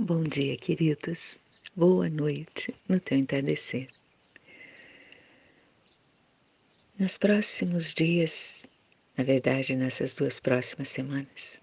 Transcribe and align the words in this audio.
Bom 0.00 0.22
dia, 0.22 0.56
queridos. 0.56 1.40
Boa 1.74 2.08
noite 2.08 2.72
no 2.88 3.00
teu 3.00 3.18
entardecer. 3.18 3.88
Nos 6.96 7.18
próximos 7.18 7.94
dias, 7.94 8.64
na 9.16 9.24
verdade, 9.24 9.74
nessas 9.74 10.14
duas 10.14 10.38
próximas 10.38 10.88
semanas, 10.88 11.60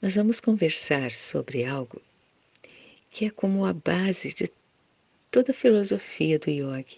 nós 0.00 0.14
vamos 0.14 0.40
conversar 0.40 1.10
sobre 1.10 1.64
algo 1.64 2.00
que 3.10 3.24
é 3.24 3.30
como 3.30 3.64
a 3.64 3.72
base 3.72 4.32
de 4.32 4.48
toda 5.28 5.50
a 5.50 5.54
filosofia 5.54 6.38
do 6.38 6.48
yoga. 6.48 6.96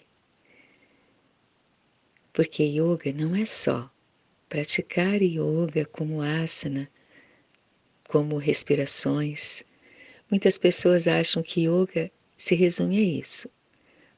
Porque 2.31 2.61
yoga 2.61 3.11
não 3.11 3.35
é 3.35 3.47
só 3.47 3.91
praticar 4.47 5.23
yoga 5.23 5.87
como 5.87 6.21
asana, 6.21 6.87
como 8.07 8.37
respirações. 8.37 9.63
Muitas 10.29 10.57
pessoas 10.57 11.07
acham 11.07 11.43
que 11.43 11.67
yoga 11.67 12.11
se 12.35 12.55
resume 12.55 12.97
a 12.97 13.19
isso. 13.19 13.49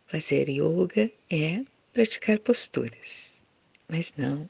Fazer 0.06 0.48
yoga 0.48 1.12
é 1.30 1.66
praticar 1.92 2.40
posturas. 2.40 3.44
Mas 3.90 4.14
não. 4.16 4.50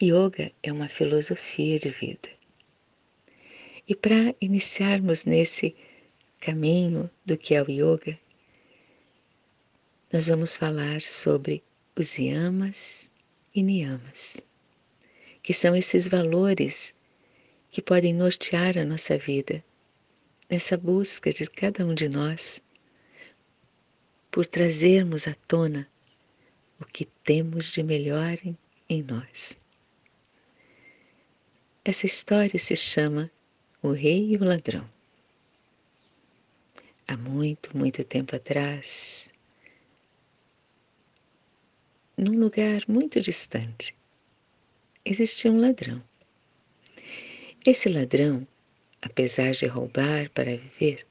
Yoga 0.00 0.52
é 0.62 0.72
uma 0.72 0.88
filosofia 0.88 1.80
de 1.80 1.90
vida. 1.90 2.28
E 3.88 3.96
para 3.96 4.34
iniciarmos 4.40 5.24
nesse 5.24 5.74
caminho 6.40 7.10
do 7.26 7.36
que 7.36 7.54
é 7.54 7.62
o 7.62 7.68
yoga, 7.68 8.16
nós 10.12 10.28
vamos 10.28 10.56
falar 10.56 11.02
sobre 11.02 11.62
os 11.96 12.16
yamas 12.18 13.10
e 13.52 13.62
niyamas, 13.62 14.36
que 15.42 15.52
são 15.52 15.74
esses 15.74 16.06
valores 16.06 16.94
que 17.70 17.82
podem 17.82 18.14
nortear 18.14 18.78
a 18.78 18.84
nossa 18.84 19.18
vida 19.18 19.64
nessa 20.52 20.76
busca 20.76 21.32
de 21.32 21.46
cada 21.46 21.82
um 21.86 21.94
de 21.94 22.10
nós 22.10 22.60
por 24.30 24.46
trazermos 24.46 25.26
à 25.26 25.34
tona 25.48 25.90
o 26.78 26.84
que 26.84 27.06
temos 27.24 27.72
de 27.72 27.82
melhor 27.82 28.36
em, 28.44 28.58
em 28.86 29.02
nós. 29.02 29.56
Essa 31.82 32.04
história 32.04 32.58
se 32.58 32.76
chama 32.76 33.30
O 33.80 33.92
Rei 33.92 34.34
e 34.34 34.36
o 34.36 34.44
Ladrão. 34.44 34.86
Há 37.08 37.16
muito, 37.16 37.74
muito 37.74 38.04
tempo 38.04 38.36
atrás, 38.36 39.30
num 42.14 42.38
lugar 42.38 42.82
muito 42.86 43.22
distante, 43.22 43.96
existia 45.02 45.50
um 45.50 45.56
ladrão. 45.56 46.04
Esse 47.64 47.88
ladrão, 47.88 48.46
apesar 49.02 49.52
de 49.52 49.66
roubar 49.66 50.30
para 50.30 50.56
viver, 50.56 51.04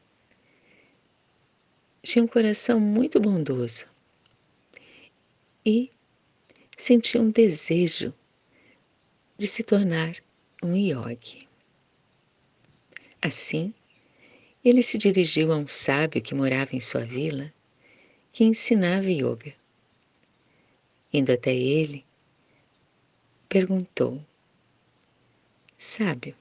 tinha 2.01 2.23
um 2.23 2.27
coração 2.27 2.79
muito 2.79 3.19
bondoso 3.19 3.85
e 5.63 5.91
sentia 6.77 7.21
um 7.21 7.29
desejo 7.29 8.13
de 9.37 9.45
se 9.45 9.61
tornar 9.61 10.15
um 10.63 10.75
yogi. 10.75 11.47
Assim, 13.21 13.73
ele 14.63 14.81
se 14.81 14.97
dirigiu 14.97 15.51
a 15.51 15.57
um 15.57 15.67
sábio 15.67 16.21
que 16.21 16.33
morava 16.33 16.75
em 16.75 16.81
sua 16.81 17.05
vila, 17.05 17.53
que 18.31 18.43
ensinava 18.43 19.11
yoga. 19.11 19.53
Indo 21.13 21.31
até 21.31 21.53
ele, 21.53 22.05
perguntou: 23.47 24.23
Sábio, 25.77 26.35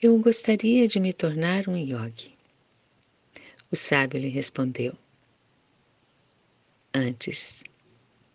eu 0.00 0.16
gostaria 0.20 0.86
de 0.86 1.00
me 1.00 1.12
tornar 1.12 1.68
um 1.68 1.76
yogi. 1.76 2.32
O 3.68 3.74
sábio 3.74 4.20
lhe 4.20 4.28
respondeu: 4.28 4.96
Antes, 6.94 7.64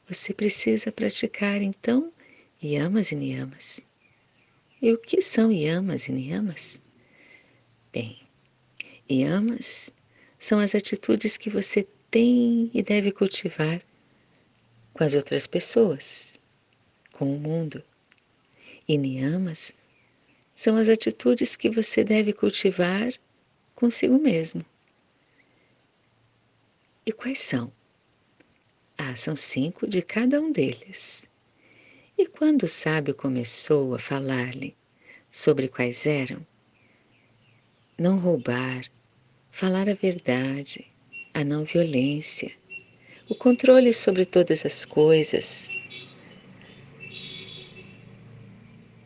você 0.06 0.34
precisa 0.34 0.92
praticar 0.92 1.62
então 1.62 2.12
yamas 2.62 3.14
e 3.14 3.16
niyamas. 3.16 3.80
E 4.82 4.92
o 4.92 4.98
que 4.98 5.22
são 5.22 5.50
yamas 5.50 6.10
e 6.10 6.12
niyamas? 6.12 6.82
Bem, 7.94 8.20
yamas 9.10 9.94
são 10.38 10.60
as 10.60 10.76
atitudes 10.76 11.38
que 11.38 11.50
você 11.50 11.88
tem 12.12 12.70
e 12.74 12.84
deve 12.84 13.14
cultivar 13.14 13.82
com 14.94 15.04
as 15.04 15.14
outras 15.14 15.48
pessoas, 15.48 16.38
com 17.14 17.34
o 17.34 17.40
mundo. 17.40 17.82
E 18.86 18.98
niyamas 18.98 19.72
são 20.56 20.76
as 20.76 20.90
atitudes 20.90 21.56
que 21.56 21.70
você 21.70 22.04
deve 22.04 22.34
cultivar 22.34 23.14
consigo 23.74 24.20
mesmo. 24.20 24.66
E 27.06 27.12
quais 27.12 27.40
são? 27.40 27.72
Ah, 28.98 29.16
são 29.16 29.36
cinco 29.36 29.88
de 29.88 30.02
cada 30.02 30.40
um 30.40 30.52
deles. 30.52 31.28
E 32.18 32.28
quando 32.28 32.64
o 32.64 32.70
sábio 32.70 33.14
começou 33.14 33.96
a 33.96 34.00
falar-lhe 34.00 34.78
sobre 35.30 35.68
quais 35.68 36.06
eram, 36.06 36.46
não 37.98 38.20
roubar, 38.20 38.86
falar 39.52 39.90
a 39.90 39.96
verdade, 39.96 40.92
a 41.34 41.44
não 41.44 41.66
violência, 41.66 42.52
o 43.28 43.36
controle 43.36 43.94
sobre 43.94 44.26
todas 44.26 44.66
as 44.66 44.86
coisas, 44.86 45.70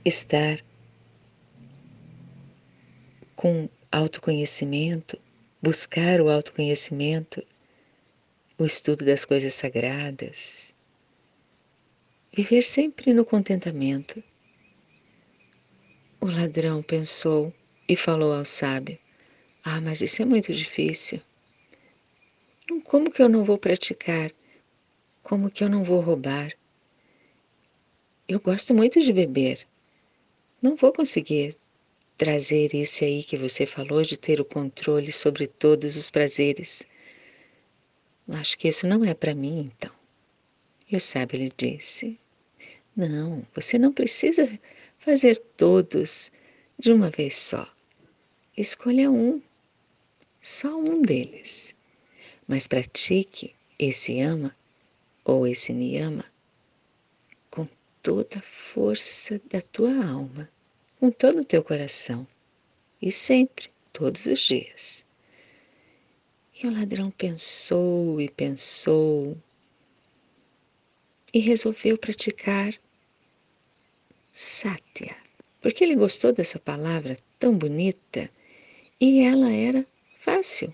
estar 0.04 0.67
com 3.38 3.70
autoconhecimento, 3.92 5.18
buscar 5.62 6.20
o 6.20 6.28
autoconhecimento, 6.28 7.46
o 8.58 8.66
estudo 8.66 9.06
das 9.06 9.26
coisas 9.26 9.54
sagradas, 9.54 10.74
viver 12.36 12.64
sempre 12.64 13.14
no 13.14 13.24
contentamento. 13.24 14.24
O 16.20 16.26
ladrão 16.26 16.82
pensou 16.82 17.54
e 17.88 17.96
falou 17.96 18.34
ao 18.34 18.44
sábio: 18.44 18.98
Ah, 19.64 19.80
mas 19.80 20.02
isso 20.02 20.24
é 20.24 20.26
muito 20.26 20.52
difícil. 20.52 21.22
Como 22.86 23.12
que 23.12 23.22
eu 23.22 23.30
não 23.30 23.44
vou 23.44 23.60
praticar? 23.60 24.32
Como 25.22 25.52
que 25.52 25.64
eu 25.64 25.70
não 25.70 25.84
vou 25.84 26.02
roubar? 26.02 26.52
Eu 28.28 28.40
gosto 28.40 28.74
muito 28.74 29.00
de 29.00 29.14
beber. 29.14 29.68
Não 30.60 30.76
vou 30.76 30.92
conseguir 30.92 31.56
trazer 32.18 32.74
esse 32.74 33.06
aí 33.06 33.24
que 33.24 33.38
você 33.38 33.66
falou 33.66 34.04
de 34.04 34.18
ter 34.18 34.42
o 34.42 34.46
controle 34.46 35.12
sobre 35.12 35.48
todos 35.48 35.96
os 35.96 36.10
prazeres. 36.10 36.84
Acho 38.30 38.58
que 38.58 38.68
isso 38.68 38.88
não 38.88 39.06
é 39.06 39.14
para 39.14 39.36
mim, 39.36 39.60
então. 39.60 39.94
E 40.90 40.96
o 40.96 41.02
sábio 41.02 41.40
lhe 41.40 41.52
disse: 41.56 42.20
Não, 42.96 43.46
você 43.54 43.78
não 43.78 43.94
precisa 43.94 44.60
fazer 45.00 45.38
todos 45.58 46.32
de 46.80 46.92
uma 46.92 47.10
vez 47.10 47.36
só. 47.36 47.72
Escolha 48.58 49.12
um, 49.12 49.42
só 50.42 50.76
um 50.76 51.02
deles. 51.02 51.76
Mas 52.48 52.68
pratique 52.68 53.54
esse 53.78 54.20
ama 54.22 54.56
ou 55.24 55.46
esse 55.46 55.74
niyama 55.74 56.26
com 57.52 57.68
toda 58.02 58.38
a 58.38 58.42
força 58.42 59.42
da 59.50 59.62
tua 59.62 59.94
alma, 60.06 60.50
com 61.00 61.12
todo 61.12 61.42
o 61.42 61.46
teu 61.46 61.64
coração 61.64 62.28
e 63.02 63.12
sempre, 63.12 63.70
todos 63.94 64.26
os 64.26 64.40
dias. 64.40 65.06
E 66.60 66.66
o 66.66 66.74
ladrão 66.74 67.12
pensou 67.12 68.20
e 68.20 68.30
pensou 68.30 69.38
e 71.32 71.40
resolveu 71.40 71.98
praticar 71.98 72.74
Satya, 74.34 75.16
porque 75.62 75.84
ele 75.84 75.96
gostou 75.96 76.34
dessa 76.34 76.60
palavra 76.60 77.18
tão 77.38 77.56
bonita 77.56 78.30
e 79.00 79.22
ela 79.22 79.52
era 79.52 79.86
fácil. 80.20 80.74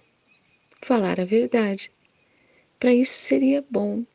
Falar 0.82 1.20
a 1.20 1.26
verdade. 1.26 1.92
Para 2.80 2.94
isso 2.94 3.18
seria 3.20 3.66
bom. 3.70 4.06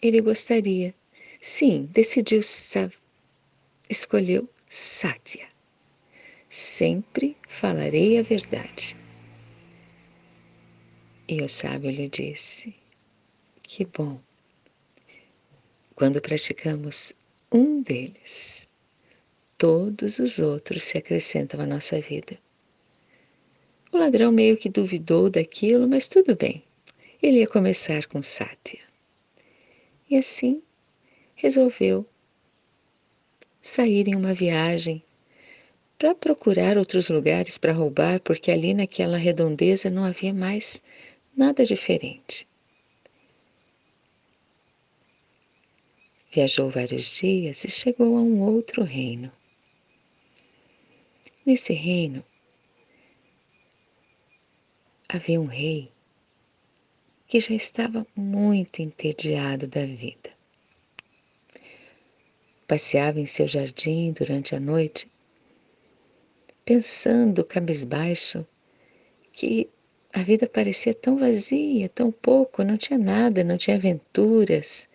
Ele 0.00 0.22
gostaria. 0.22 0.94
Sim, 1.40 1.86
decidiu, 1.92 2.40
escolheu 3.90 4.48
Satya. 4.68 5.48
Sempre 6.50 7.36
falarei 7.48 8.18
a 8.18 8.22
verdade. 8.22 8.94
E 11.26 11.42
o 11.42 11.48
sábio 11.48 11.90
lhe 11.90 12.08
disse: 12.08 12.74
Que 13.62 13.86
bom. 13.86 14.20
Quando 15.94 16.20
praticamos 16.20 17.14
um 17.50 17.82
deles, 17.82 18.68
todos 19.56 20.18
os 20.18 20.38
outros 20.38 20.82
se 20.82 20.98
acrescentam 20.98 21.60
à 21.60 21.66
nossa 21.66 22.00
vida. 22.00 22.38
O 23.90 23.96
ladrão 23.96 24.30
meio 24.30 24.56
que 24.56 24.68
duvidou 24.68 25.30
daquilo, 25.30 25.88
mas 25.88 26.08
tudo 26.08 26.36
bem. 26.36 26.62
Ele 27.22 27.38
ia 27.38 27.48
começar 27.48 28.06
com 28.06 28.22
Sátia. 28.22 28.80
E 30.10 30.16
assim 30.16 30.62
resolveu 31.34 32.06
sair 33.68 34.08
em 34.08 34.14
uma 34.14 34.32
viagem 34.32 35.02
para 35.98 36.14
procurar 36.14 36.78
outros 36.78 37.08
lugares 37.08 37.58
para 37.58 37.72
roubar, 37.72 38.18
porque 38.20 38.50
ali 38.50 38.72
naquela 38.72 39.18
redondeza 39.18 39.90
não 39.90 40.04
havia 40.04 40.32
mais 40.32 40.82
nada 41.36 41.66
diferente. 41.66 42.48
Viajou 46.32 46.70
vários 46.70 47.18
dias 47.18 47.64
e 47.64 47.70
chegou 47.70 48.16
a 48.16 48.22
um 48.22 48.40
outro 48.40 48.82
reino. 48.84 49.30
Nesse 51.44 51.72
reino 51.72 52.24
havia 55.08 55.40
um 55.40 55.46
rei 55.46 55.90
que 57.26 57.40
já 57.40 57.54
estava 57.54 58.06
muito 58.16 58.80
entediado 58.80 59.66
da 59.66 59.84
vida. 59.84 60.37
Passeava 62.68 63.18
em 63.18 63.24
seu 63.26 63.48
jardim 63.48 64.12
durante 64.12 64.54
a 64.54 64.60
noite, 64.60 65.10
pensando 66.66 67.42
cabisbaixo 67.42 68.46
que 69.32 69.70
a 70.12 70.22
vida 70.22 70.46
parecia 70.46 70.92
tão 70.92 71.16
vazia, 71.18 71.88
tão 71.88 72.12
pouco, 72.12 72.62
não 72.62 72.76
tinha 72.76 72.98
nada, 72.98 73.42
não 73.42 73.56
tinha 73.56 73.76
aventuras. 73.76 74.86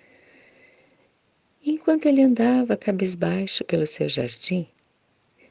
E 1.63 1.71
enquanto 1.71 2.05
ele 2.05 2.21
andava 2.21 2.77
cabisbaixo 2.77 3.65
pelo 3.65 3.87
seu 3.87 4.07
jardim, 4.07 4.67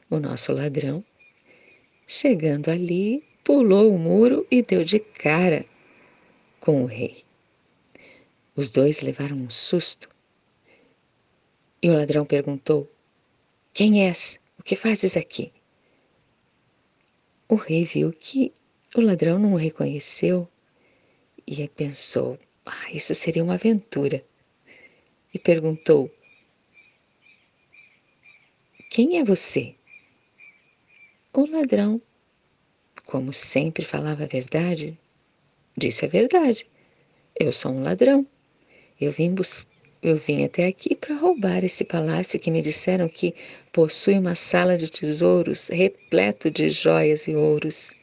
o 0.09 0.17
nosso 0.17 0.53
ladrão, 0.53 1.03
chegando 2.07 2.69
ali, 2.69 3.21
pulou 3.43 3.93
o 3.93 3.99
muro 3.99 4.47
e 4.49 4.61
deu 4.61 4.85
de 4.85 4.99
cara 4.99 5.65
com 6.61 6.83
o 6.83 6.85
rei. 6.85 7.25
Os 8.55 8.69
dois 8.69 9.01
levaram 9.01 9.35
um 9.35 9.49
susto. 9.49 10.12
E 11.83 11.89
o 11.89 11.93
ladrão 11.93 12.25
perguntou: 12.25 12.89
Quem 13.73 14.07
és? 14.07 14.39
O 14.57 14.63
que 14.63 14.73
fazes 14.73 15.17
aqui? 15.17 15.51
O 17.49 17.55
rei 17.55 17.83
viu 17.83 18.13
que 18.13 18.53
o 18.95 19.01
ladrão 19.01 19.37
não 19.37 19.53
o 19.53 19.57
reconheceu 19.57 20.47
e 21.45 21.67
pensou: 21.67 22.39
ah, 22.65 22.89
isso 22.89 23.13
seria 23.13 23.43
uma 23.43 23.55
aventura. 23.55 24.23
E 25.33 25.37
perguntou: 25.37 26.09
Quem 28.89 29.17
é 29.17 29.23
você? 29.25 29.75
O 31.33 31.45
ladrão, 31.45 32.01
como 33.05 33.33
sempre 33.33 33.83
falava 33.83 34.23
a 34.23 34.27
verdade, 34.27 34.97
disse 35.75 36.05
a 36.05 36.07
verdade. 36.07 36.65
Eu 37.37 37.51
sou 37.51 37.73
um 37.73 37.83
ladrão. 37.83 38.25
Eu 39.01 39.11
vim, 39.11 39.35
eu 40.03 40.17
vim 40.17 40.43
até 40.43 40.67
aqui 40.67 40.95
para 40.95 41.15
roubar 41.15 41.63
esse 41.63 41.85
palácio 41.85 42.37
que 42.37 42.51
me 42.51 42.61
disseram 42.61 43.07
que 43.07 43.33
possui 43.71 44.19
uma 44.19 44.35
sala 44.35 44.77
de 44.77 44.91
tesouros 44.91 45.69
repleto 45.69 46.51
de 46.51 46.69
joias 46.69 47.25
e 47.25 47.33
ouros. 47.33 47.93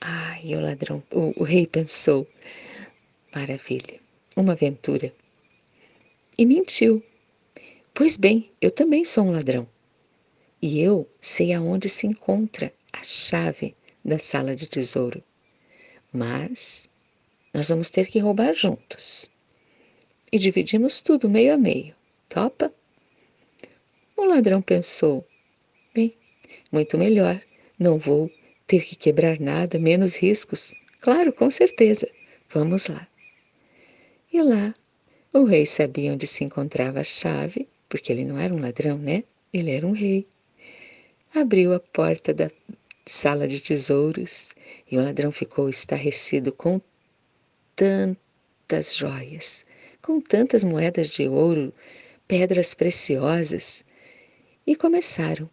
Ai, 0.00 0.56
o 0.56 0.60
ladrão, 0.60 1.00
o, 1.12 1.32
o 1.40 1.44
rei 1.44 1.64
pensou, 1.64 2.26
maravilha, 3.32 4.00
uma 4.34 4.54
aventura. 4.54 5.14
E 6.36 6.44
mentiu. 6.44 7.00
Pois 7.94 8.16
bem, 8.16 8.50
eu 8.60 8.72
também 8.72 9.04
sou 9.04 9.24
um 9.24 9.30
ladrão. 9.30 9.66
E 10.60 10.80
eu 10.80 11.08
sei 11.20 11.52
aonde 11.52 11.88
se 11.88 12.04
encontra 12.06 12.72
a 12.92 13.02
chave 13.04 13.76
da 14.04 14.18
sala 14.18 14.56
de 14.56 14.68
tesouro. 14.68 15.22
Mas 16.12 16.90
nós 17.54 17.68
vamos 17.68 17.90
ter 17.90 18.08
que 18.08 18.18
roubar 18.18 18.52
juntos. 18.52 19.30
E 20.36 20.38
dividimos 20.38 21.00
tudo 21.00 21.30
meio 21.30 21.54
a 21.54 21.56
meio. 21.56 21.94
Topa? 22.28 22.70
O 24.14 24.22
ladrão 24.26 24.60
pensou: 24.60 25.26
bem, 25.94 26.14
muito 26.70 26.98
melhor. 26.98 27.40
Não 27.78 27.98
vou 27.98 28.30
ter 28.66 28.84
que 28.84 28.94
quebrar 28.94 29.40
nada, 29.40 29.78
menos 29.78 30.14
riscos. 30.14 30.74
Claro, 31.00 31.32
com 31.32 31.50
certeza. 31.50 32.06
Vamos 32.50 32.86
lá. 32.86 33.08
E 34.30 34.42
lá, 34.42 34.74
o 35.32 35.44
rei 35.44 35.64
sabia 35.64 36.12
onde 36.12 36.26
se 36.26 36.44
encontrava 36.44 37.00
a 37.00 37.04
chave, 37.04 37.66
porque 37.88 38.12
ele 38.12 38.26
não 38.26 38.38
era 38.38 38.52
um 38.52 38.60
ladrão, 38.60 38.98
né? 38.98 39.24
Ele 39.50 39.70
era 39.70 39.86
um 39.86 39.92
rei. 39.92 40.26
Abriu 41.34 41.72
a 41.72 41.80
porta 41.80 42.34
da 42.34 42.50
sala 43.06 43.48
de 43.48 43.62
tesouros, 43.62 44.54
e 44.90 44.98
o 44.98 45.02
ladrão 45.02 45.32
ficou 45.32 45.70
estarrecido 45.70 46.52
com 46.52 46.78
tantas 47.74 48.94
joias, 48.94 49.64
com 50.02 50.20
tantas 50.20 50.64
moedas 50.64 51.10
de 51.10 51.28
ouro, 51.28 51.72
pedras 52.26 52.74
preciosas, 52.74 53.84
e 54.66 54.74
começaram 54.74 55.48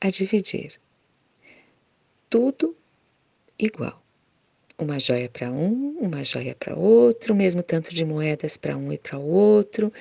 a 0.00 0.10
dividir. 0.10 0.80
Tudo 2.30 2.76
igual. 3.58 4.02
Uma 4.78 5.00
joia 5.00 5.28
para 5.28 5.50
um, 5.50 5.96
uma 5.98 6.22
joia 6.22 6.54
para 6.54 6.76
outro, 6.76 7.32
o 7.32 7.36
mesmo 7.36 7.62
tanto 7.62 7.94
de 7.94 8.04
moedas 8.04 8.56
para 8.56 8.76
um 8.76 8.92
e 8.92 8.98
para 8.98 9.18
o 9.18 9.26
outro, 9.26 9.92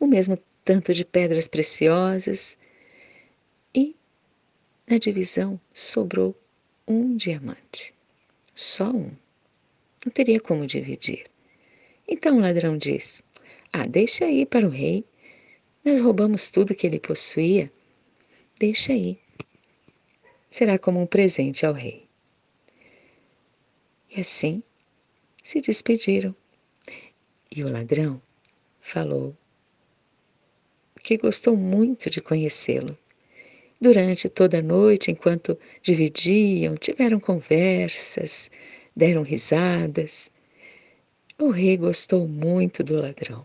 o 0.00 0.06
mesmo 0.06 0.36
tanto 0.64 0.92
de 0.92 1.04
pedras 1.04 1.46
preciosas. 1.46 2.58
E 3.72 3.94
na 4.88 4.98
divisão 4.98 5.60
sobrou 5.72 6.36
um 6.86 7.16
diamante. 7.16 7.94
Só 8.54 8.90
um. 8.90 9.10
Não 10.04 10.12
teria 10.12 10.40
como 10.40 10.66
dividir. 10.66 11.24
Então 12.06 12.36
o 12.36 12.40
ladrão 12.40 12.76
diz: 12.76 13.23
Ah, 13.76 13.88
deixa 13.88 14.24
aí 14.24 14.46
para 14.46 14.64
o 14.64 14.70
rei. 14.70 15.04
Nós 15.84 16.00
roubamos 16.00 16.48
tudo 16.48 16.76
que 16.76 16.86
ele 16.86 17.00
possuía. 17.00 17.72
Deixa 18.56 18.92
aí. 18.92 19.18
Será 20.48 20.78
como 20.78 21.02
um 21.02 21.06
presente 21.06 21.66
ao 21.66 21.72
rei. 21.72 22.06
E 24.16 24.20
assim 24.20 24.62
se 25.42 25.60
despediram. 25.60 26.32
E 27.50 27.64
o 27.64 27.68
ladrão 27.68 28.22
falou 28.80 29.36
que 31.02 31.18
gostou 31.18 31.56
muito 31.56 32.08
de 32.08 32.20
conhecê-lo 32.20 32.96
Durante 33.80 34.28
toda 34.28 34.60
a 34.60 34.62
noite, 34.62 35.10
enquanto 35.10 35.58
dividiam, 35.82 36.76
tiveram 36.76 37.18
conversas, 37.18 38.48
deram 38.94 39.22
risadas. 39.22 40.30
O 41.38 41.50
rei 41.50 41.76
gostou 41.76 42.28
muito 42.28 42.84
do 42.84 42.94
ladrão. 42.94 43.44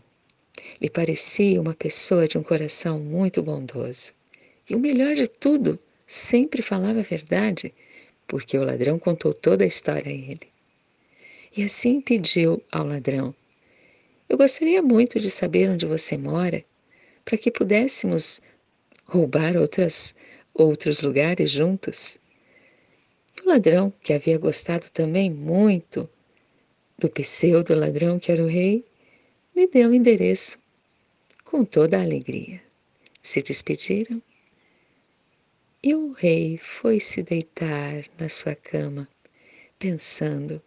Lhe 0.81 0.89
parecia 0.89 1.61
uma 1.61 1.73
pessoa 1.73 2.27
de 2.27 2.37
um 2.37 2.43
coração 2.43 2.99
muito 2.99 3.41
bondoso. 3.43 4.13
E 4.69 4.75
o 4.75 4.79
melhor 4.79 5.15
de 5.15 5.27
tudo, 5.27 5.79
sempre 6.05 6.61
falava 6.61 6.99
a 6.99 7.03
verdade, 7.03 7.73
porque 8.27 8.57
o 8.57 8.63
ladrão 8.63 8.97
contou 8.97 9.33
toda 9.33 9.63
a 9.63 9.67
história 9.67 10.11
a 10.11 10.15
ele. 10.15 10.47
E 11.55 11.63
assim 11.63 11.99
pediu 12.01 12.61
ao 12.71 12.85
ladrão: 12.85 13.33
Eu 14.27 14.37
gostaria 14.37 14.81
muito 14.81 15.19
de 15.19 15.29
saber 15.29 15.69
onde 15.69 15.85
você 15.85 16.17
mora, 16.17 16.63
para 17.25 17.37
que 17.37 17.51
pudéssemos 17.51 18.41
roubar 19.05 19.57
outras 19.57 20.15
outros 20.53 21.01
lugares 21.01 21.49
juntos. 21.51 22.19
E 23.37 23.41
o 23.41 23.49
ladrão, 23.49 23.93
que 24.03 24.13
havia 24.13 24.37
gostado 24.37 24.89
também 24.91 25.29
muito 25.29 26.09
do 26.97 27.09
pseudo 27.09 27.73
ladrão 27.73 28.19
que 28.19 28.31
era 28.31 28.43
o 28.43 28.47
rei, 28.47 28.85
lhe 29.55 29.67
deu 29.67 29.89
o 29.89 29.93
endereço 29.93 30.57
com 31.43 31.65
toda 31.65 31.97
a 31.97 32.01
alegria. 32.01 32.61
Se 33.21 33.41
despediram 33.41 34.21
e 35.81 35.95
o 35.95 36.11
rei 36.11 36.57
foi 36.57 36.99
se 36.99 37.23
deitar 37.23 38.05
na 38.19 38.27
sua 38.27 38.55
cama, 38.55 39.07
pensando 39.77 40.61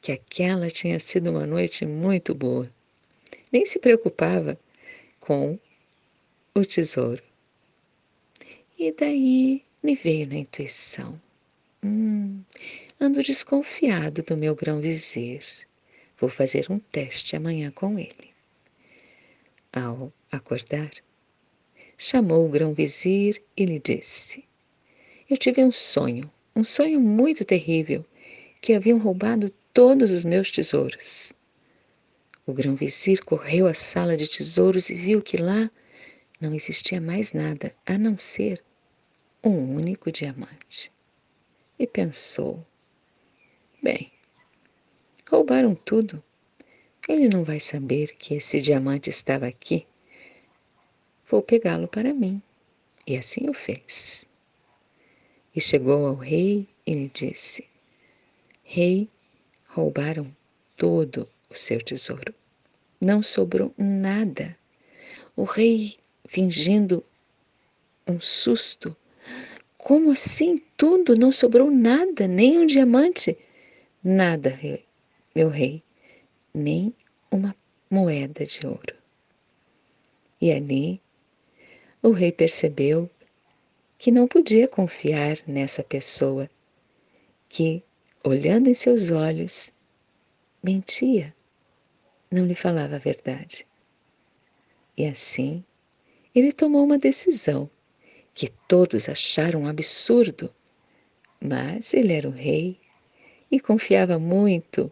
que 0.00 0.12
aquela 0.12 0.70
tinha 0.70 0.98
sido 1.00 1.30
uma 1.30 1.46
noite 1.46 1.84
muito 1.84 2.34
boa. 2.34 2.72
Nem 3.52 3.66
se 3.66 3.78
preocupava 3.78 4.58
com 5.20 5.58
o 6.54 6.64
tesouro. 6.64 7.22
E 8.78 8.92
daí 8.92 9.64
me 9.82 9.94
veio 9.94 10.26
na 10.28 10.36
intuição. 10.36 11.20
Hum, 11.84 12.42
ando 13.00 13.22
desconfiado 13.22 14.22
do 14.22 14.36
meu 14.36 14.54
grão-vizir. 14.54 15.42
Vou 16.22 16.30
fazer 16.30 16.70
um 16.70 16.78
teste 16.78 17.34
amanhã 17.34 17.72
com 17.72 17.98
ele. 17.98 18.32
Ao 19.72 20.12
acordar, 20.30 20.92
chamou 21.98 22.46
o 22.46 22.48
grão-vizir 22.48 23.42
e 23.56 23.64
lhe 23.64 23.80
disse: 23.80 24.44
Eu 25.28 25.36
tive 25.36 25.64
um 25.64 25.72
sonho, 25.72 26.30
um 26.54 26.62
sonho 26.62 27.00
muito 27.00 27.44
terrível, 27.44 28.06
que 28.60 28.72
haviam 28.72 29.00
roubado 29.00 29.52
todos 29.74 30.12
os 30.12 30.24
meus 30.24 30.52
tesouros. 30.52 31.32
O 32.46 32.52
grão-vizir 32.52 33.24
correu 33.24 33.66
à 33.66 33.74
sala 33.74 34.16
de 34.16 34.28
tesouros 34.28 34.90
e 34.90 34.94
viu 34.94 35.20
que 35.22 35.38
lá 35.38 35.68
não 36.40 36.54
existia 36.54 37.00
mais 37.00 37.32
nada 37.32 37.74
a 37.84 37.98
não 37.98 38.16
ser 38.16 38.62
um 39.42 39.74
único 39.74 40.12
diamante. 40.12 40.92
E 41.76 41.84
pensou: 41.84 42.64
bem, 43.82 44.12
roubaram 45.28 45.74
tudo. 45.74 46.22
Ele 47.08 47.28
não 47.28 47.42
vai 47.44 47.58
saber 47.58 48.14
que 48.16 48.34
esse 48.34 48.60
diamante 48.60 49.10
estava 49.10 49.46
aqui. 49.46 49.86
Vou 51.28 51.42
pegá-lo 51.42 51.88
para 51.88 52.14
mim. 52.14 52.42
E 53.06 53.16
assim 53.16 53.48
o 53.48 53.54
fez. 53.54 54.26
E 55.54 55.60
chegou 55.60 56.06
ao 56.06 56.14
rei 56.14 56.68
e 56.86 56.94
lhe 56.94 57.10
disse: 57.12 57.68
Rei, 58.62 59.08
roubaram 59.66 60.34
todo 60.76 61.28
o 61.50 61.54
seu 61.54 61.82
tesouro. 61.82 62.34
Não 63.00 63.22
sobrou 63.22 63.74
nada. 63.76 64.56
O 65.34 65.44
rei, 65.44 65.96
fingindo 66.26 67.04
um 68.06 68.20
susto, 68.20 68.96
como 69.76 70.12
assim 70.12 70.62
tudo? 70.76 71.16
Não 71.16 71.32
sobrou 71.32 71.70
nada, 71.70 72.28
nem 72.28 72.58
um 72.58 72.66
diamante? 72.66 73.36
Nada, 74.02 74.50
meu 75.34 75.48
rei, 75.48 75.82
nem 76.54 76.94
uma 77.30 77.54
moeda 77.90 78.44
de 78.44 78.66
ouro. 78.66 78.94
E 80.40 80.50
ali 80.50 81.00
o 82.02 82.10
rei 82.10 82.32
percebeu 82.32 83.08
que 83.96 84.10
não 84.10 84.26
podia 84.26 84.66
confiar 84.66 85.38
nessa 85.46 85.84
pessoa 85.84 86.50
que, 87.48 87.82
olhando 88.24 88.68
em 88.68 88.74
seus 88.74 89.10
olhos, 89.10 89.72
mentia, 90.62 91.34
não 92.30 92.44
lhe 92.44 92.54
falava 92.54 92.96
a 92.96 92.98
verdade. 92.98 93.66
E 94.96 95.06
assim, 95.06 95.64
ele 96.34 96.52
tomou 96.52 96.84
uma 96.84 96.98
decisão 96.98 97.70
que 98.34 98.48
todos 98.66 99.08
acharam 99.08 99.62
um 99.62 99.66
absurdo, 99.66 100.52
mas 101.40 101.94
ele 101.94 102.12
era 102.12 102.28
o 102.28 102.32
rei 102.32 102.78
e 103.50 103.60
confiava 103.60 104.18
muito 104.18 104.90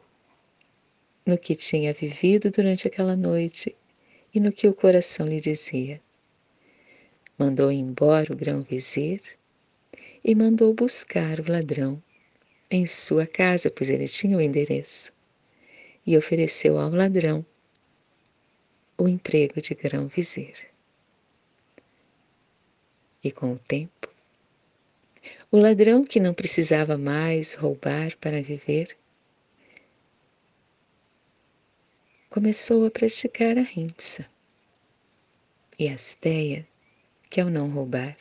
no 1.27 1.39
que 1.39 1.55
tinha 1.55 1.93
vivido 1.93 2.50
durante 2.50 2.89
aquela 2.89 3.17
noite 3.17 3.77
e 4.35 4.41
no 4.41 4.53
que 4.53 4.69
o 4.69 4.75
coração 4.75 5.27
lhe 5.27 5.41
dizia. 5.41 6.00
Mandou 7.39 7.71
embora 7.71 8.33
o 8.33 8.37
grão-vizir 8.37 9.21
e 10.23 10.35
mandou 10.35 10.75
buscar 10.75 11.41
o 11.41 11.50
ladrão 11.50 12.03
em 12.71 12.87
sua 12.87 13.27
casa, 13.27 13.71
pois 13.71 13.91
ele 13.91 14.07
tinha 14.07 14.37
o 14.37 14.41
endereço, 14.41 15.12
e 16.07 16.17
ofereceu 16.17 16.79
ao 16.79 16.91
ladrão 16.91 17.45
o 18.97 19.09
emprego 19.09 19.61
de 19.61 19.75
grão-vizir. 19.75 20.69
E 23.25 23.33
com 23.33 23.53
o 23.53 23.59
tempo, 23.59 24.09
o 25.50 25.59
ladrão 25.59 26.05
que 26.05 26.21
não 26.21 26.33
precisava 26.33 26.97
mais 26.97 27.55
roubar 27.55 28.17
para 28.19 28.41
viver, 28.43 28.97
começou 32.31 32.87
a 32.87 32.91
praticar 32.93 33.59
a 33.59 33.63
rimsa 33.63 34.25
e 35.77 35.89
a 35.89 35.95
asteia, 35.95 36.65
que 37.29 37.41
é 37.41 37.45
o 37.45 37.51
não 37.51 37.69
roubar. 37.69 38.17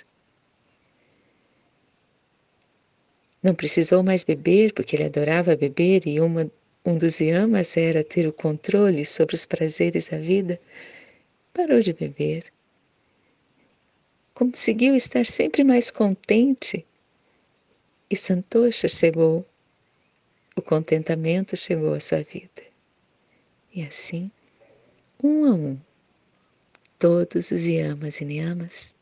Não 3.43 3.53
precisou 3.53 4.01
mais 4.01 4.23
beber, 4.23 4.73
porque 4.73 4.95
ele 4.95 5.05
adorava 5.05 5.55
beber 5.55 6.07
e 6.07 6.19
uma, 6.19 6.51
um 6.83 6.97
dos 6.97 7.21
yamas 7.21 7.77
era 7.77 8.03
ter 8.03 8.27
o 8.27 8.33
controle 8.33 9.05
sobre 9.05 9.35
os 9.35 9.45
prazeres 9.45 10.07
da 10.07 10.17
vida. 10.17 10.59
Parou 11.53 11.79
de 11.79 11.93
beber. 11.93 12.51
Conseguiu 14.33 14.95
estar 14.95 15.25
sempre 15.25 15.63
mais 15.63 15.91
contente. 15.91 16.83
E 18.09 18.15
Santosha 18.15 18.87
chegou, 18.87 19.45
o 20.55 20.61
contentamento 20.63 21.55
chegou 21.55 21.93
à 21.93 21.99
sua 21.99 22.23
vida. 22.23 22.68
E 23.73 23.83
assim, 23.83 24.31
um 25.23 25.45
a 25.45 25.53
um, 25.53 25.79
todos 26.97 27.51
os 27.51 27.65
yamas 27.65 28.19
e 28.19 28.25
niyamas 28.25 28.95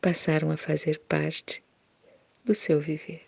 passaram 0.00 0.50
a 0.50 0.56
fazer 0.56 1.00
parte 1.00 1.62
do 2.44 2.54
seu 2.54 2.80
viver. 2.80 3.26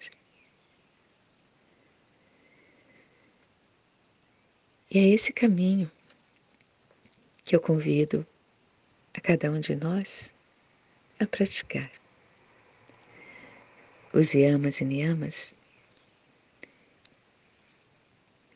E 4.91 4.99
é 4.99 5.09
esse 5.09 5.33
caminho 5.33 5.91
que 7.45 7.55
eu 7.55 7.61
convido 7.61 8.27
a 9.13 9.21
cada 9.21 9.51
um 9.51 9.61
de 9.61 9.75
nós 9.77 10.33
a 11.19 11.27
praticar. 11.27 11.91
Os 14.13 14.35
yamas 14.35 14.81
e 14.81 14.85
niyamas 14.85 15.55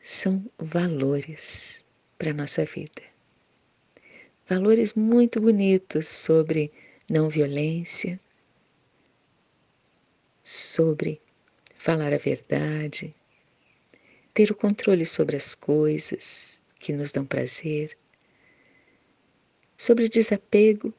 são 0.03 0.49
valores 0.57 1.84
para 2.17 2.31
a 2.31 2.33
nossa 2.33 2.65
vida. 2.65 3.01
Valores 4.47 4.93
muito 4.93 5.41
bonitos 5.41 6.07
sobre 6.07 6.71
não 7.09 7.29
violência, 7.29 8.19
sobre 10.41 11.19
falar 11.75 12.13
a 12.13 12.17
verdade, 12.17 13.13
ter 14.33 14.51
o 14.51 14.55
controle 14.55 15.05
sobre 15.05 15.35
as 15.35 15.55
coisas 15.55 16.61
que 16.79 16.93
nos 16.93 17.11
dão 17.11 17.25
prazer, 17.25 17.97
sobre 19.77 20.07
desapego, 20.07 20.93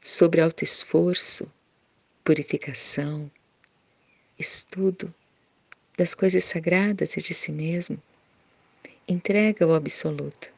sobre 0.00 0.40
autoesforço, 0.40 1.50
purificação, 2.22 3.30
estudo 4.38 5.12
das 5.96 6.14
coisas 6.14 6.44
sagradas 6.44 7.16
e 7.16 7.22
de 7.22 7.34
si 7.34 7.52
mesmo, 7.52 8.00
entrega 9.06 9.64
ao 9.64 9.74
absoluto. 9.74 10.52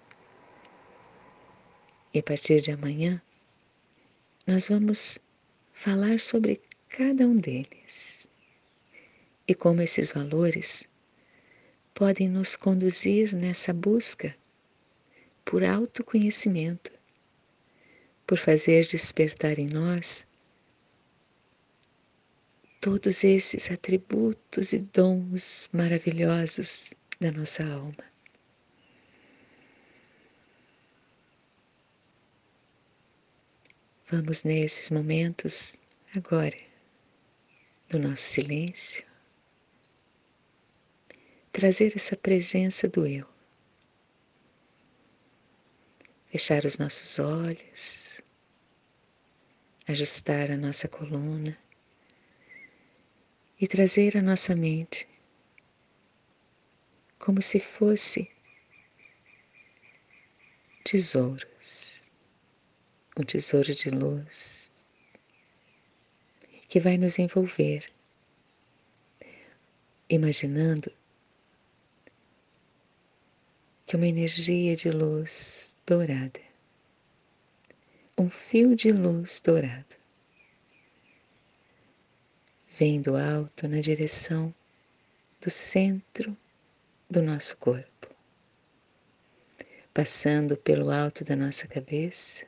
E 2.14 2.18
a 2.18 2.22
partir 2.22 2.60
de 2.60 2.70
amanhã, 2.70 3.20
nós 4.46 4.68
vamos 4.68 5.18
falar 5.72 6.20
sobre 6.20 6.60
cada 6.88 7.26
um 7.26 7.36
deles 7.36 8.28
e 9.48 9.54
como 9.54 9.82
esses 9.82 10.12
valores 10.12 10.88
podem 11.94 12.28
nos 12.28 12.56
conduzir 12.56 13.34
nessa 13.34 13.72
busca 13.72 14.34
por 15.44 15.64
autoconhecimento, 15.64 16.92
por 18.26 18.38
fazer 18.38 18.86
despertar 18.86 19.58
em 19.58 19.68
nós 19.68 20.26
todos 22.80 23.24
esses 23.24 23.70
atributos 23.70 24.72
e 24.72 24.78
dons 24.78 25.68
maravilhosos 25.72 26.90
da 27.20 27.32
nossa 27.32 27.64
alma. 27.64 28.15
Vamos 34.08 34.44
nesses 34.44 34.88
momentos 34.92 35.76
agora 36.14 36.56
do 37.88 37.98
nosso 37.98 38.22
silêncio 38.22 39.04
trazer 41.50 41.92
essa 41.96 42.16
presença 42.16 42.86
do 42.86 43.04
eu. 43.04 43.26
Fechar 46.30 46.64
os 46.64 46.78
nossos 46.78 47.18
olhos, 47.18 48.20
ajustar 49.88 50.52
a 50.52 50.56
nossa 50.56 50.86
coluna 50.86 51.58
e 53.60 53.66
trazer 53.66 54.16
a 54.16 54.22
nossa 54.22 54.54
mente 54.54 55.08
como 57.18 57.42
se 57.42 57.58
fosse 57.58 58.30
tesouros, 60.84 61.95
um 63.18 63.24
tesouro 63.24 63.74
de 63.74 63.88
luz 63.88 64.86
que 66.68 66.78
vai 66.78 66.98
nos 66.98 67.18
envolver, 67.18 67.86
imaginando 70.10 70.92
que 73.86 73.96
uma 73.96 74.06
energia 74.06 74.76
de 74.76 74.90
luz 74.90 75.74
dourada, 75.86 76.40
um 78.18 78.28
fio 78.28 78.76
de 78.76 78.92
luz 78.92 79.40
dourado, 79.40 79.96
vem 82.68 83.00
do 83.00 83.16
alto 83.16 83.66
na 83.66 83.80
direção 83.80 84.54
do 85.40 85.48
centro 85.48 86.36
do 87.08 87.22
nosso 87.22 87.56
corpo, 87.56 88.14
passando 89.94 90.56
pelo 90.58 90.90
alto 90.90 91.24
da 91.24 91.34
nossa 91.34 91.66
cabeça, 91.66 92.44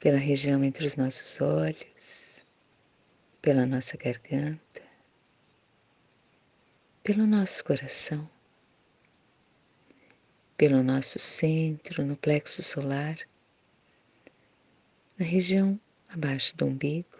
pela 0.00 0.18
região 0.18 0.64
entre 0.64 0.84
os 0.84 0.96
nossos 0.96 1.40
olhos, 1.40 2.42
pela 3.40 3.64
nossa 3.64 3.96
garganta, 3.96 4.82
pelo 7.04 7.26
nosso 7.26 7.64
coração 7.64 8.28
pelo 10.60 10.82
nosso 10.82 11.18
centro, 11.18 12.04
no 12.04 12.14
plexo 12.18 12.62
solar, 12.62 13.16
na 15.18 15.24
região 15.24 15.80
abaixo 16.10 16.54
do 16.54 16.66
umbigo, 16.66 17.16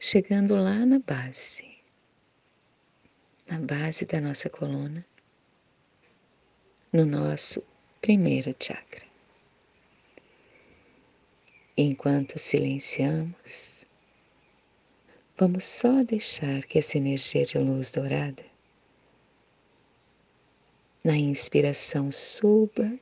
chegando 0.00 0.56
lá 0.56 0.84
na 0.84 0.98
base, 0.98 1.78
na 3.48 3.60
base 3.60 4.04
da 4.04 4.20
nossa 4.20 4.50
coluna, 4.50 5.06
no 6.92 7.06
nosso 7.06 7.64
primeiro 8.00 8.52
chakra. 8.60 9.07
Enquanto 11.82 12.40
silenciamos, 12.40 13.86
vamos 15.36 15.62
só 15.62 16.02
deixar 16.02 16.64
que 16.64 16.80
essa 16.80 16.98
energia 16.98 17.46
de 17.46 17.56
luz 17.56 17.92
dourada, 17.92 18.44
na 21.04 21.16
inspiração, 21.16 22.10
suba 22.10 22.98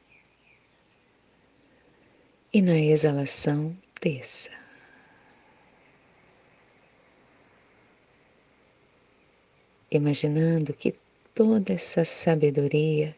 e 2.52 2.61
na 2.61 2.78
exalação, 2.78 3.75
desça. 4.02 4.50
Imaginando 9.90 10.75
que 10.75 10.95
toda 11.35 11.73
essa 11.73 12.04
sabedoria 12.04 13.16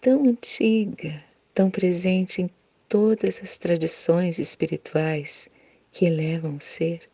tão 0.00 0.24
antiga, 0.26 1.24
tão 1.52 1.68
presente 1.68 2.42
em 2.42 2.50
todas 2.92 3.40
as 3.42 3.56
tradições 3.56 4.38
espirituais 4.38 5.48
que 5.90 6.04
elevam 6.04 6.56
o 6.56 6.60
ser, 6.60 7.08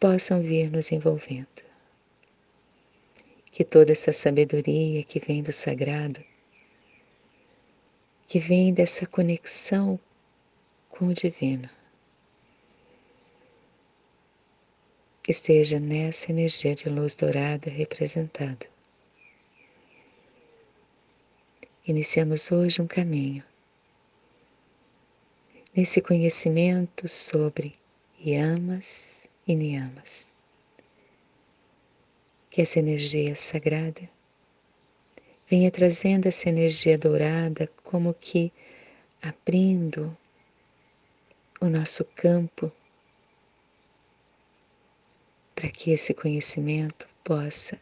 possam 0.00 0.42
vir 0.42 0.72
nos 0.72 0.90
envolvendo. 0.90 1.62
Que 3.52 3.64
toda 3.64 3.92
essa 3.92 4.12
sabedoria 4.12 5.04
que 5.04 5.20
vem 5.20 5.40
do 5.40 5.52
sagrado, 5.52 6.20
que 8.26 8.40
vem 8.40 8.74
dessa 8.74 9.06
conexão 9.06 10.00
com 10.88 11.06
o 11.06 11.14
divino, 11.14 11.70
esteja 15.28 15.78
nessa 15.78 16.32
energia 16.32 16.74
de 16.74 16.88
luz 16.88 17.14
dourada 17.14 17.70
representada. 17.70 18.71
Iniciamos 21.84 22.52
hoje 22.52 22.80
um 22.80 22.86
caminho 22.86 23.42
nesse 25.74 26.00
conhecimento 26.00 27.08
sobre 27.08 27.74
yamas 28.20 29.28
e 29.48 29.56
niyamas. 29.56 30.32
Que 32.48 32.62
essa 32.62 32.78
energia 32.78 33.34
sagrada 33.34 34.08
venha 35.50 35.72
trazendo 35.72 36.28
essa 36.28 36.48
energia 36.48 36.96
dourada 36.96 37.66
como 37.82 38.14
que 38.14 38.52
abrindo 39.20 40.16
o 41.60 41.66
nosso 41.66 42.04
campo 42.04 42.70
para 45.56 45.68
que 45.68 45.90
esse 45.90 46.14
conhecimento 46.14 47.08
possa 47.24 47.76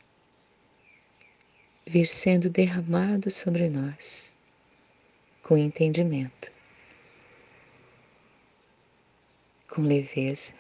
vir 1.86 2.06
sendo 2.06 2.48
derramado 2.48 3.30
sobre 3.30 3.68
nós 3.68 4.36
com 5.42 5.56
entendimento, 5.56 6.52
com 9.68 9.82
leveza, 9.82 10.52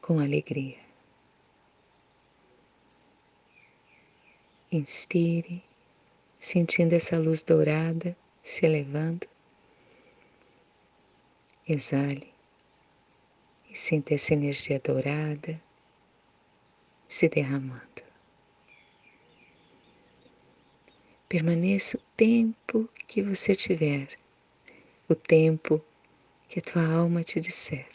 com 0.00 0.18
alegria. 0.18 0.78
Inspire, 4.72 5.62
sentindo 6.40 6.94
essa 6.94 7.18
luz 7.18 7.42
dourada 7.42 8.16
se 8.42 8.66
elevando. 8.66 9.26
Exale 11.68 12.32
e 13.68 13.76
sinta 13.76 14.14
essa 14.14 14.32
energia 14.32 14.80
dourada 14.80 15.60
se 17.08 17.28
derramando. 17.28 18.05
Permaneça 21.28 21.96
o 21.96 22.00
tempo 22.16 22.88
que 23.08 23.20
você 23.20 23.56
tiver, 23.56 24.16
o 25.08 25.14
tempo 25.16 25.84
que 26.48 26.60
a 26.60 26.62
tua 26.62 26.86
alma 26.86 27.24
te 27.24 27.40
disser. 27.40 27.88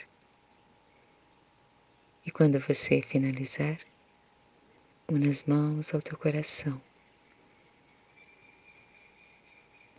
E 2.26 2.30
quando 2.30 2.60
você 2.60 3.02
finalizar, 3.02 3.80
una 5.08 5.30
as 5.30 5.46
mãos 5.46 5.94
ao 5.94 6.02
teu 6.02 6.18
coração. 6.18 6.82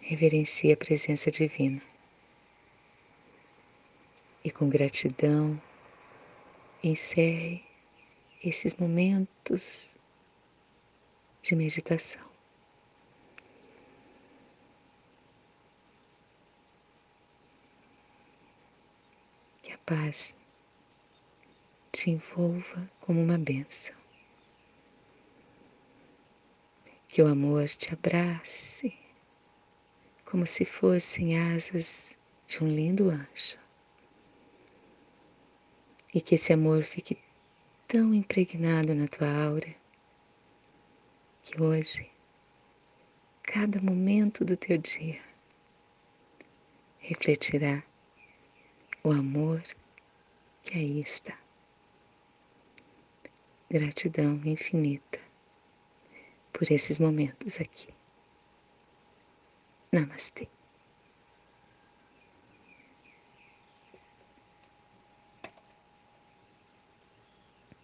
Reverencie 0.03 0.73
a 0.73 0.77
presença 0.77 1.31
divina. 1.31 1.81
E 4.45 4.51
com 4.51 4.69
gratidão, 4.69 5.59
encerre 6.85 7.65
esses 8.45 8.75
momentos 8.75 9.97
de 11.43 11.57
meditação. 11.57 12.32
Paz 19.87 20.35
te 21.93 22.11
envolva 22.11 22.91
como 23.01 23.21
uma 23.23 23.39
benção. 23.39 23.97
Que 27.09 27.23
o 27.23 27.27
amor 27.27 27.69
te 27.69 27.93
abrace 27.93 28.93
como 30.25 30.47
se 30.47 30.65
fossem 30.65 31.39
asas 31.39 32.17
de 32.47 32.65
um 32.65 32.69
lindo 32.69 33.11
anjo. 33.11 33.59
E 36.15 36.21
que 36.21 36.37
esse 36.37 36.53
amor 36.53 36.85
fique 36.85 37.19
tão 37.87 38.15
impregnado 38.15 38.95
na 38.95 39.07
tua 39.09 39.31
aura 39.31 39.75
que 41.43 41.61
hoje, 41.61 42.11
cada 43.43 43.81
momento 43.83 44.45
do 44.45 44.57
teu 44.57 44.79
dia, 44.79 45.21
refletirá 46.99 47.83
o 49.05 49.11
amor 49.11 49.63
que 50.63 50.79
aí 50.79 51.01
está. 51.01 51.37
Gratidão 53.69 54.41
infinita 54.45 55.19
por 56.53 56.71
esses 56.71 56.99
momentos 56.99 57.61
aqui. 57.61 57.89
Namastê. 59.93 60.49